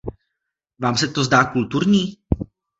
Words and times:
Vám 0.79 0.97
se 0.97 1.07
to 1.07 1.23
zdá 1.23 1.43
kulturní? 1.43 2.17